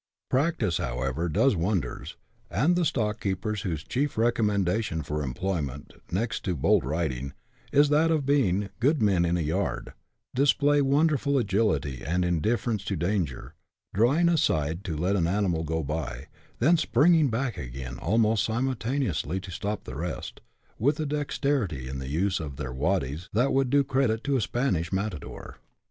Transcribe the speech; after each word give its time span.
Practice, 0.31 0.77
however, 0.79 1.29
does 1.29 1.55
wonders; 1.55 2.15
and 2.49 2.75
the 2.75 2.85
stock 2.85 3.19
keepers, 3.19 3.59
CHAP. 3.59 3.69
VI.] 3.69 3.75
A 3.75 3.77
STOCK 3.77 3.77
YARD. 3.77 3.79
69 3.81 4.03
whose 4.03 4.11
chief 4.11 4.17
recommendation 4.17 5.03
for 5.03 5.21
employment, 5.21 5.93
next 6.09 6.43
to 6.45 6.55
bold 6.55 6.83
riding, 6.83 7.33
is 7.71 7.89
that 7.89 8.09
of 8.09 8.25
being 8.25 8.71
"good 8.79 8.99
men 8.99 9.25
in 9.25 9.37
a 9.37 9.41
yard," 9.41 9.93
display 10.33 10.81
wonderful 10.81 11.37
agility 11.37 12.01
and 12.03 12.25
indifference 12.25 12.83
to 12.85 12.95
danger, 12.95 13.53
drawing 13.93 14.27
aside 14.27 14.83
to 14.85 14.97
let 14.97 15.15
an 15.15 15.27
animal 15.27 15.63
go 15.63 15.83
by, 15.83 16.25
then 16.57 16.77
springing 16.77 17.29
back 17.29 17.59
again 17.59 17.99
almost 17.99 18.43
simultaneously 18.43 19.39
to 19.39 19.51
stop 19.51 19.83
the 19.83 19.95
rest, 19.95 20.41
with 20.79 20.99
a 20.99 21.05
dexterity 21.05 21.87
in 21.87 21.99
the 21.99 22.09
use 22.09 22.39
of 22.39 22.55
their" 22.55 22.73
waddies" 22.73 23.29
that 23.33 23.53
would 23.53 23.69
do 23.69 23.83
credit 23.83 24.23
to 24.23 24.35
a 24.35 24.41
Spanish 24.41 24.91
matador. 24.91 25.59